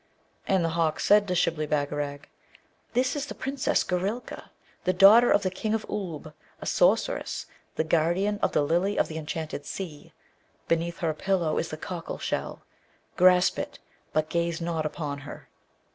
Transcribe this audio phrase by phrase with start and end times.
[0.47, 2.27] And the hawk said to Shibli Bagarag,
[2.93, 4.49] 'This is the Princess Goorelka,
[4.83, 9.09] the daughter of the King of Oolb, a sorceress, the Guardian of the Lily of
[9.09, 10.11] the Enchanted Sea.
[10.67, 12.63] Beneath her pillow is the cockle shell;
[13.15, 13.77] grasp it,
[14.11, 15.49] but gaze not upon her.'